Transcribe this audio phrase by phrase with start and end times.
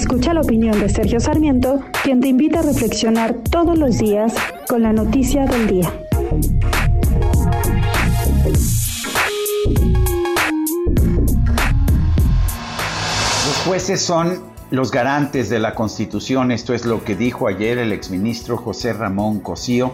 [0.00, 4.32] Escucha la opinión de Sergio Sarmiento, quien te invita a reflexionar todos los días
[4.66, 5.92] con la noticia del día.
[13.44, 17.92] Los jueces son los garantes de la Constitución, esto es lo que dijo ayer el
[17.92, 19.92] exministro José Ramón Cosío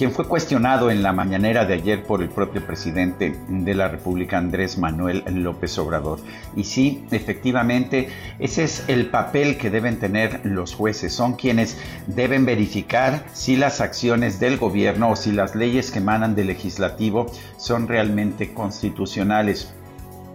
[0.00, 4.38] quien fue cuestionado en la mañanera de ayer por el propio presidente de la República,
[4.38, 6.20] Andrés Manuel López Obrador.
[6.56, 8.08] Y sí, efectivamente,
[8.38, 11.12] ese es el papel que deben tener los jueces.
[11.12, 16.34] Son quienes deben verificar si las acciones del gobierno o si las leyes que emanan
[16.34, 17.26] del legislativo
[17.58, 19.74] son realmente constitucionales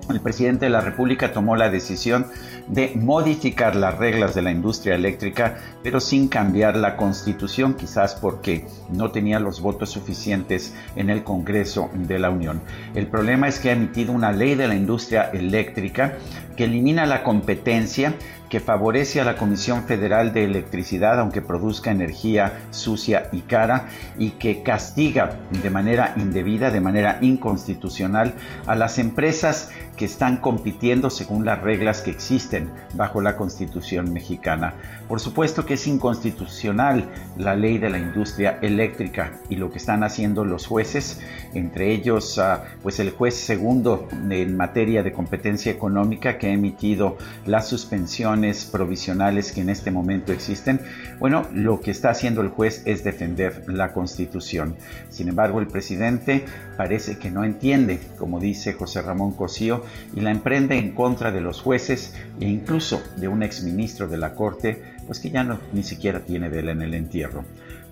[0.09, 2.27] el presidente de la República tomó la decisión
[2.67, 8.65] de modificar las reglas de la industria eléctrica, pero sin cambiar la constitución, quizás porque
[8.89, 12.61] no tenía los votos suficientes en el Congreso de la Unión.
[12.93, 16.13] El problema es que ha emitido una ley de la industria eléctrica
[16.55, 18.13] que elimina la competencia
[18.55, 24.29] que favorece a la Comisión Federal de Electricidad, aunque produzca energía sucia y cara, y
[24.29, 28.33] que castiga de manera indebida, de manera inconstitucional,
[28.65, 34.75] a las empresas que están compitiendo según las reglas que existen bajo la Constitución mexicana.
[35.07, 40.03] Por supuesto que es inconstitucional la ley de la industria eléctrica y lo que están
[40.03, 41.21] haciendo los jueces,
[41.53, 47.17] entre ellos ah, pues el juez segundo en materia de competencia económica que ha emitido
[47.45, 50.79] la suspensión provisionales que en este momento existen,
[51.19, 54.75] bueno, lo que está haciendo el juez es defender la Constitución.
[55.09, 56.45] Sin embargo, el presidente
[56.77, 61.41] parece que no entiende, como dice José Ramón Cosío, y la emprende en contra de
[61.41, 65.83] los jueces e incluso de un exministro de la Corte, pues que ya no, ni
[65.83, 67.43] siquiera tiene vela en el entierro.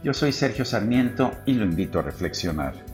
[0.04, 2.93] Yo soy Sergio Sarmiento y lo invito a reflexionar.